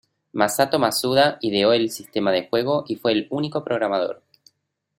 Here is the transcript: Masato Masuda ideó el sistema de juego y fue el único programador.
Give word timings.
Masato 0.33 0.79
Masuda 0.79 1.37
ideó 1.41 1.73
el 1.73 1.91
sistema 1.91 2.31
de 2.31 2.47
juego 2.49 2.85
y 2.87 2.95
fue 2.95 3.11
el 3.11 3.27
único 3.29 3.63
programador. 3.63 4.23